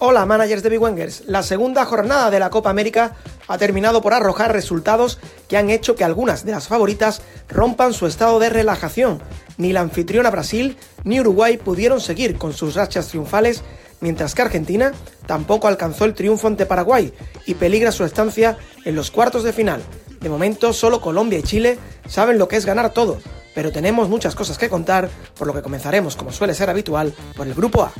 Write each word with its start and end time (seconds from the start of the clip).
Hola 0.00 0.26
managers 0.26 0.62
de 0.62 0.70
Big. 0.70 0.80
La 1.26 1.42
segunda 1.42 1.84
jornada 1.84 2.30
de 2.30 2.38
la 2.38 2.50
Copa 2.50 2.70
América 2.70 3.16
ha 3.48 3.58
terminado 3.58 4.00
por 4.00 4.14
arrojar 4.14 4.52
resultados 4.52 5.18
que 5.48 5.56
han 5.56 5.70
hecho 5.70 5.96
que 5.96 6.04
algunas 6.04 6.44
de 6.44 6.52
las 6.52 6.68
favoritas 6.68 7.20
rompan 7.48 7.92
su 7.92 8.06
estado 8.06 8.38
de 8.38 8.48
relajación. 8.48 9.20
Ni 9.56 9.72
la 9.72 9.80
anfitriona 9.80 10.30
Brasil 10.30 10.76
ni 11.02 11.18
Uruguay 11.18 11.56
pudieron 11.56 12.00
seguir 12.00 12.38
con 12.38 12.52
sus 12.52 12.76
rachas 12.76 13.08
triunfales, 13.08 13.64
mientras 14.00 14.36
que 14.36 14.42
Argentina 14.42 14.92
tampoco 15.26 15.66
alcanzó 15.66 16.04
el 16.04 16.14
triunfo 16.14 16.46
ante 16.46 16.64
Paraguay 16.64 17.12
y 17.44 17.54
peligra 17.54 17.90
su 17.90 18.04
estancia 18.04 18.56
en 18.84 18.94
los 18.94 19.10
cuartos 19.10 19.42
de 19.42 19.52
final. 19.52 19.82
De 20.20 20.28
momento 20.28 20.72
solo 20.72 21.00
Colombia 21.00 21.40
y 21.40 21.42
Chile 21.42 21.76
saben 22.06 22.38
lo 22.38 22.46
que 22.46 22.54
es 22.54 22.66
ganar 22.66 22.92
todo, 22.92 23.18
pero 23.52 23.72
tenemos 23.72 24.08
muchas 24.08 24.36
cosas 24.36 24.58
que 24.58 24.68
contar, 24.68 25.10
por 25.36 25.48
lo 25.48 25.54
que 25.54 25.62
comenzaremos, 25.62 26.14
como 26.14 26.30
suele 26.30 26.54
ser 26.54 26.70
habitual, 26.70 27.12
por 27.36 27.48
el 27.48 27.54
grupo 27.54 27.82
A. 27.82 27.92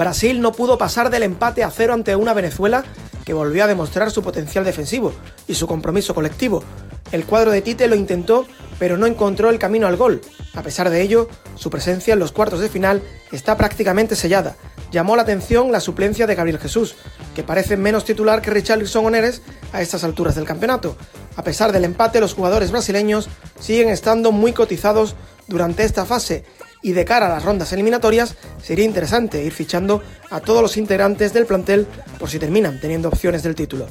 Brasil 0.00 0.40
no 0.40 0.52
pudo 0.52 0.78
pasar 0.78 1.10
del 1.10 1.24
empate 1.24 1.62
a 1.62 1.70
cero 1.70 1.92
ante 1.92 2.16
una 2.16 2.32
Venezuela 2.32 2.84
que 3.26 3.34
volvió 3.34 3.64
a 3.64 3.66
demostrar 3.66 4.10
su 4.10 4.22
potencial 4.22 4.64
defensivo 4.64 5.12
y 5.46 5.56
su 5.56 5.66
compromiso 5.66 6.14
colectivo. 6.14 6.64
El 7.12 7.26
cuadro 7.26 7.50
de 7.50 7.60
Tite 7.60 7.86
lo 7.86 7.96
intentó, 7.96 8.46
pero 8.78 8.96
no 8.96 9.04
encontró 9.04 9.50
el 9.50 9.58
camino 9.58 9.86
al 9.86 9.98
gol. 9.98 10.22
A 10.54 10.62
pesar 10.62 10.88
de 10.88 11.02
ello, 11.02 11.28
su 11.54 11.68
presencia 11.68 12.14
en 12.14 12.18
los 12.18 12.32
cuartos 12.32 12.60
de 12.60 12.70
final 12.70 13.02
está 13.30 13.58
prácticamente 13.58 14.16
sellada. 14.16 14.56
Llamó 14.90 15.16
la 15.16 15.22
atención 15.22 15.70
la 15.70 15.80
suplencia 15.80 16.26
de 16.26 16.34
Gabriel 16.34 16.58
Jesús, 16.58 16.94
que 17.34 17.42
parece 17.42 17.76
menos 17.76 18.06
titular 18.06 18.40
que 18.40 18.50
Richarlison 18.50 19.04
Oneres 19.04 19.42
a 19.74 19.82
estas 19.82 20.02
alturas 20.02 20.34
del 20.34 20.46
campeonato. 20.46 20.96
A 21.36 21.44
pesar 21.44 21.72
del 21.72 21.84
empate, 21.84 22.20
los 22.20 22.32
jugadores 22.32 22.70
brasileños 22.70 23.28
siguen 23.60 23.90
estando 23.90 24.32
muy 24.32 24.54
cotizados 24.54 25.14
durante 25.46 25.84
esta 25.84 26.06
fase 26.06 26.46
y 26.82 26.92
de 26.92 27.04
cara 27.04 27.26
a 27.26 27.30
las 27.30 27.44
rondas 27.44 27.72
eliminatorias 27.72 28.36
sería 28.62 28.84
interesante 28.84 29.42
ir 29.42 29.52
fichando 29.52 30.02
a 30.30 30.40
todos 30.40 30.62
los 30.62 30.76
integrantes 30.76 31.32
del 31.32 31.46
plantel 31.46 31.86
por 32.18 32.30
si 32.30 32.38
terminan 32.38 32.80
teniendo 32.80 33.08
opciones 33.08 33.42
del 33.42 33.54
título. 33.54 33.86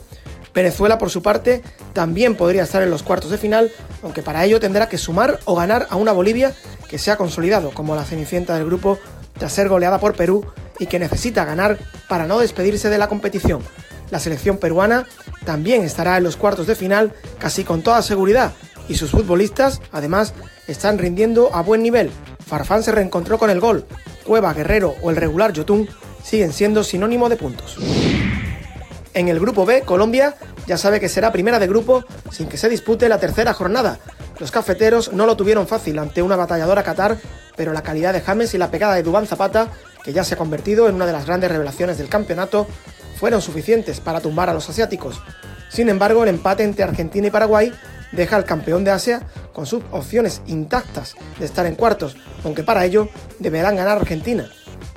Venezuela, 0.54 0.98
por 0.98 1.10
su 1.10 1.22
parte, 1.22 1.62
también 1.94 2.36
podría 2.36 2.64
estar 2.64 2.82
en 2.82 2.90
los 2.90 3.04
cuartos 3.04 3.32
de 3.32 3.38
final, 3.38 3.72
aunque 4.02 4.24
para 4.24 4.44
ello 4.46 4.60
tendrá 4.60 4.90
que 4.90 4.98
sumar 4.98 5.40
o 5.46 5.56
ganar 5.56 5.88
a 5.90 5.96
una 5.96 6.12
Bolivia 6.12 6.54
que 6.90 6.98
se 6.98 7.12
ha 7.12 7.18
consolidado 7.18 7.72
como 7.72 7.96
la 7.96 8.04
cenicienta 8.04 8.56
del 8.56 8.66
grupo 8.66 8.98
tras 9.38 9.54
ser 9.54 9.70
goleada 9.70 10.00
por 10.00 10.16
Perú 10.16 10.46
y 10.80 10.88
que 10.88 11.00
necesita 11.00 11.46
ganar 11.46 11.78
para 12.08 12.26
no 12.26 12.40
despedirse 12.40 12.90
de 12.90 12.98
la 12.98 13.08
competición. 13.08 13.62
La 14.10 14.20
selección 14.20 14.58
peruana 14.58 15.06
también 15.46 15.84
estará 15.84 16.18
en 16.18 16.24
los 16.24 16.36
cuartos 16.36 16.66
de 16.66 16.76
final 16.76 17.14
casi 17.38 17.64
con 17.64 17.84
toda 17.84 18.02
seguridad 18.02 18.54
y 18.90 18.96
sus 18.96 19.12
futbolistas, 19.12 19.82
además, 19.92 20.34
están 20.68 20.98
rindiendo 20.98 21.54
a 21.54 21.62
buen 21.62 21.82
nivel, 21.82 22.12
Farfán 22.50 22.82
se 22.82 22.92
reencontró 22.92 23.38
con 23.38 23.52
el 23.52 23.60
gol. 23.60 23.86
Cueva, 24.26 24.54
Guerrero 24.54 24.96
o 25.02 25.12
el 25.12 25.16
regular 25.16 25.54
Yotun 25.54 25.88
siguen 26.24 26.52
siendo 26.52 26.84
sinónimo 26.84 27.30
de 27.30 27.38
puntos. 27.38 27.78
En 29.14 29.28
el 29.28 29.40
grupo 29.40 29.66
B, 29.66 29.82
Colombia 29.82 30.36
ya 30.66 30.78
sabe 30.78 31.00
que 31.00 31.10
será 31.10 31.32
primera 31.32 31.60
de 31.60 31.68
grupo 31.68 32.04
sin 32.32 32.48
que 32.48 32.58
se 32.58 32.70
dispute 32.70 33.08
la 33.08 33.20
tercera 33.20 33.54
jornada. 33.54 34.00
Los 34.40 34.52
cafeteros 34.52 35.14
no 35.14 35.26
lo 35.26 35.38
tuvieron 35.38 35.68
fácil 35.68 36.00
ante 36.00 36.22
una 36.22 36.36
batalladora 36.36 36.84
Qatar, 36.84 37.18
pero 37.56 37.72
la 37.72 37.84
calidad 37.84 38.14
de 38.14 38.22
James 38.22 38.54
y 38.54 38.58
la 38.58 38.72
pegada 38.72 38.96
de 38.96 39.04
Dubán 39.04 39.28
Zapata, 39.28 39.70
que 40.04 40.14
ya 40.14 40.24
se 40.24 40.34
ha 40.34 40.38
convertido 40.38 40.90
en 40.90 40.96
una 40.96 41.06
de 41.06 41.14
las 41.14 41.26
grandes 41.26 41.52
revelaciones 41.52 41.98
del 41.98 42.10
campeonato, 42.10 42.68
fueron 43.20 43.42
suficientes 43.42 44.00
para 44.00 44.22
tumbar 44.22 44.50
a 44.50 44.54
los 44.54 44.70
asiáticos. 44.70 45.22
Sin 45.70 45.90
embargo, 45.90 46.24
el 46.24 46.30
empate 46.30 46.64
entre 46.64 46.84
Argentina 46.84 47.28
y 47.28 47.32
Paraguay 47.32 47.72
deja 48.12 48.36
al 48.36 48.46
campeón 48.46 48.84
de 48.84 48.92
Asia 48.92 49.22
con 49.54 49.66
sus 49.66 49.84
opciones 49.92 50.42
intactas 50.48 51.16
de 51.38 51.46
estar 51.46 51.66
en 51.66 51.76
cuartos, 51.76 52.18
aunque 52.44 52.64
para 52.64 52.86
ello 52.86 53.10
deberán 53.40 53.76
ganar 53.76 53.98
Argentina. 53.98 54.50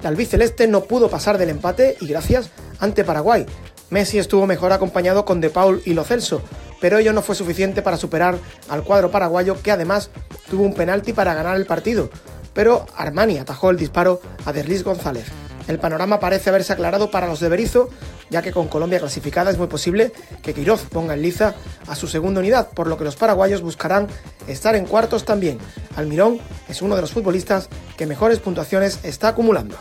La 0.02 0.08
albiceleste 0.08 0.66
no 0.66 0.84
pudo 0.84 1.08
pasar 1.08 1.38
del 1.38 1.50
empate 1.50 1.96
y 2.00 2.06
gracias 2.06 2.50
ante 2.80 3.04
Paraguay. 3.04 3.46
Messi 3.90 4.18
estuvo 4.18 4.46
mejor 4.46 4.72
acompañado 4.72 5.24
con 5.24 5.40
De 5.40 5.50
Paul 5.50 5.82
y 5.84 5.94
Lo 5.94 6.04
Celso, 6.04 6.42
pero 6.80 6.98
ello 6.98 7.12
no 7.12 7.22
fue 7.22 7.34
suficiente 7.34 7.82
para 7.82 7.96
superar 7.96 8.36
al 8.68 8.82
cuadro 8.82 9.10
paraguayo 9.10 9.62
que 9.62 9.70
además 9.70 10.10
tuvo 10.50 10.64
un 10.64 10.74
penalti 10.74 11.12
para 11.12 11.34
ganar 11.34 11.56
el 11.56 11.66
partido, 11.66 12.10
pero 12.54 12.86
Armani 12.96 13.38
atajó 13.38 13.70
el 13.70 13.76
disparo 13.76 14.20
a 14.44 14.52
Derlis 14.52 14.82
González. 14.82 15.26
El 15.68 15.78
panorama 15.78 16.18
parece 16.18 16.50
haberse 16.50 16.72
aclarado 16.72 17.10
para 17.10 17.28
los 17.28 17.38
de 17.38 17.48
Berizzo, 17.48 17.88
ya 18.30 18.42
que 18.42 18.52
con 18.52 18.66
Colombia 18.66 18.98
clasificada 18.98 19.50
es 19.50 19.58
muy 19.58 19.68
posible 19.68 20.12
que 20.42 20.54
Quiroz 20.54 20.82
ponga 20.90 21.14
en 21.14 21.22
liza 21.22 21.54
a 21.86 21.94
su 21.96 22.06
segunda 22.06 22.40
unidad, 22.40 22.68
por 22.70 22.86
lo 22.86 22.96
que 22.96 23.04
los 23.04 23.16
paraguayos 23.16 23.62
buscarán 23.62 24.08
estar 24.46 24.74
en 24.74 24.86
cuartos 24.86 25.24
también. 25.24 25.58
Almirón 25.96 26.40
es 26.68 26.82
uno 26.82 26.96
de 26.96 27.02
los 27.02 27.12
futbolistas 27.12 27.68
que 27.96 28.06
mejores 28.06 28.38
puntuaciones 28.38 29.00
está 29.02 29.28
acumulando. 29.28 29.76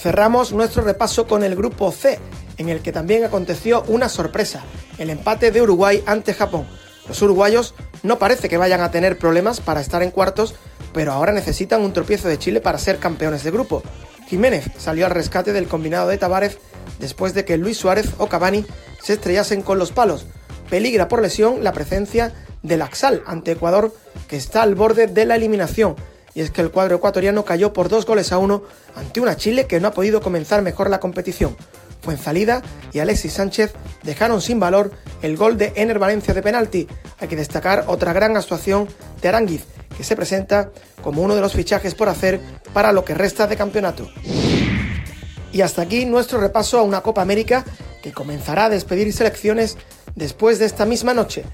Cerramos 0.00 0.52
nuestro 0.52 0.82
repaso 0.82 1.26
con 1.26 1.42
el 1.42 1.56
grupo 1.56 1.90
C, 1.90 2.18
en 2.58 2.68
el 2.68 2.80
que 2.80 2.92
también 2.92 3.24
aconteció 3.24 3.82
una 3.88 4.08
sorpresa, 4.08 4.62
el 4.98 5.10
empate 5.10 5.50
de 5.50 5.62
Uruguay 5.62 6.02
ante 6.06 6.34
Japón. 6.34 6.66
Los 7.08 7.22
uruguayos 7.22 7.74
no 8.02 8.18
parece 8.18 8.48
que 8.48 8.56
vayan 8.56 8.80
a 8.80 8.90
tener 8.90 9.18
problemas 9.18 9.60
para 9.60 9.80
estar 9.80 10.02
en 10.02 10.10
cuartos, 10.10 10.54
pero 10.92 11.12
ahora 11.12 11.32
necesitan 11.32 11.82
un 11.82 11.92
tropiezo 11.92 12.28
de 12.28 12.38
Chile 12.38 12.60
para 12.60 12.78
ser 12.78 12.98
campeones 12.98 13.42
de 13.44 13.50
grupo. 13.50 13.82
Jiménez 14.28 14.70
salió 14.76 15.06
al 15.06 15.12
rescate 15.12 15.52
del 15.52 15.68
combinado 15.68 16.08
de 16.08 16.18
Tavares 16.18 16.58
después 16.98 17.34
de 17.34 17.44
que 17.44 17.56
Luis 17.56 17.78
Suárez 17.78 18.06
o 18.18 18.28
Cavani 18.28 18.64
se 19.02 19.14
estrellasen 19.14 19.62
con 19.62 19.78
los 19.78 19.92
palos. 19.92 20.26
Peligra 20.70 21.08
por 21.08 21.22
lesión 21.22 21.62
la 21.62 21.72
presencia 21.72 22.32
del 22.62 22.82
Axal 22.82 23.22
ante 23.26 23.52
Ecuador, 23.52 23.94
que 24.28 24.36
está 24.36 24.62
al 24.62 24.74
borde 24.74 25.06
de 25.06 25.24
la 25.24 25.36
eliminación. 25.36 25.96
Y 26.34 26.40
es 26.40 26.50
que 26.50 26.60
el 26.60 26.70
cuadro 26.70 26.96
ecuatoriano 26.96 27.44
cayó 27.44 27.72
por 27.72 27.88
dos 27.88 28.04
goles 28.04 28.32
a 28.32 28.38
uno 28.38 28.64
ante 28.94 29.20
una 29.20 29.36
Chile 29.36 29.66
que 29.66 29.80
no 29.80 29.88
ha 29.88 29.92
podido 29.92 30.20
comenzar 30.20 30.62
mejor 30.62 30.90
la 30.90 31.00
competición. 31.00 31.56
Fuenzalida 32.02 32.62
y 32.92 32.98
Alexis 32.98 33.32
Sánchez 33.32 33.72
dejaron 34.02 34.40
sin 34.40 34.60
valor 34.60 34.92
el 35.22 35.36
gol 35.36 35.56
de 35.56 35.72
Ener 35.76 35.98
Valencia 35.98 36.34
de 36.34 36.42
penalti. 36.42 36.88
Hay 37.18 37.28
que 37.28 37.36
destacar 37.36 37.84
otra 37.88 38.12
gran 38.12 38.36
actuación 38.36 38.86
de 39.22 39.28
Aranguiz, 39.28 39.64
que 39.96 40.04
se 40.04 40.14
presenta 40.14 40.70
como 41.02 41.22
uno 41.22 41.34
de 41.34 41.40
los 41.40 41.54
fichajes 41.54 41.94
por 41.94 42.08
hacer 42.08 42.40
para 42.72 42.92
lo 42.92 43.04
que 43.04 43.14
resta 43.14 43.46
de 43.46 43.56
campeonato. 43.56 44.08
Y 45.52 45.60
hasta 45.60 45.82
aquí 45.82 46.04
nuestro 46.04 46.38
repaso 46.38 46.78
a 46.78 46.82
una 46.82 47.00
Copa 47.00 47.22
América 47.22 47.64
que 48.02 48.12
comenzará 48.12 48.66
a 48.66 48.70
despedir 48.70 49.12
selecciones 49.12 49.76
después 50.14 50.58
de 50.58 50.66
esta 50.66 50.84
misma 50.84 51.14
noche. 51.14 51.44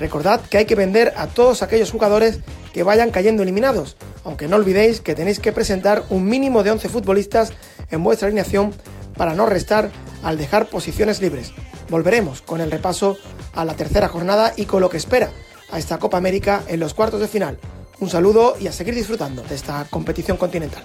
Recordad 0.00 0.40
que 0.40 0.58
hay 0.58 0.64
que 0.64 0.74
vender 0.74 1.12
a 1.16 1.26
todos 1.26 1.62
aquellos 1.62 1.90
jugadores 1.90 2.40
que 2.72 2.82
vayan 2.82 3.10
cayendo 3.10 3.42
eliminados, 3.42 3.96
aunque 4.24 4.48
no 4.48 4.56
olvidéis 4.56 5.00
que 5.00 5.14
tenéis 5.14 5.40
que 5.40 5.52
presentar 5.52 6.04
un 6.10 6.24
mínimo 6.24 6.62
de 6.62 6.70
11 6.70 6.88
futbolistas 6.88 7.52
en 7.90 8.04
vuestra 8.04 8.28
alineación 8.28 8.72
para 9.16 9.34
no 9.34 9.46
restar 9.46 9.90
al 10.22 10.38
dejar 10.38 10.68
posiciones 10.68 11.20
libres. 11.20 11.52
Volveremos 11.88 12.42
con 12.42 12.60
el 12.60 12.70
repaso 12.70 13.18
a 13.54 13.64
la 13.64 13.74
tercera 13.74 14.08
jornada 14.08 14.52
y 14.56 14.66
con 14.66 14.80
lo 14.80 14.90
que 14.90 14.98
espera 14.98 15.30
a 15.70 15.78
esta 15.78 15.98
Copa 15.98 16.18
América 16.18 16.62
en 16.68 16.80
los 16.80 16.94
cuartos 16.94 17.20
de 17.20 17.28
final. 17.28 17.58
Un 18.00 18.08
saludo 18.08 18.56
y 18.60 18.68
a 18.68 18.72
seguir 18.72 18.94
disfrutando 18.94 19.42
de 19.42 19.54
esta 19.54 19.86
competición 19.90 20.36
continental. 20.36 20.84